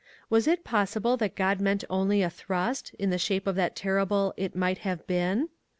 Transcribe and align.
Was 0.31 0.47
it 0.47 0.63
possible 0.63 1.15
that 1.17 1.35
God 1.35 1.61
meant 1.61 1.83
only 1.87 2.23
a 2.23 2.29
thrust, 2.31 2.91
in 2.97 3.11
the 3.11 3.19
shape 3.19 3.45
of 3.45 3.53
that 3.57 3.75
ter 3.75 4.03
rible 4.03 4.33
"it 4.35 4.55
might 4.55 4.79
have 4.79 5.05
been?" 5.05 5.49